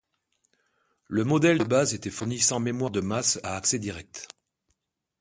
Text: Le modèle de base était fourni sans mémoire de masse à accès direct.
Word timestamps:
Le 1.05 1.23
modèle 1.23 1.59
de 1.59 1.63
base 1.63 1.93
était 1.93 2.09
fourni 2.09 2.39
sans 2.39 2.59
mémoire 2.59 2.89
de 2.89 3.01
masse 3.01 3.39
à 3.43 3.55
accès 3.55 3.77
direct. 3.77 4.27